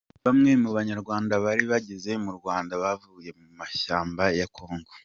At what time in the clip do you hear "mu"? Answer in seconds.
0.61-0.69, 2.23-2.31, 3.39-3.47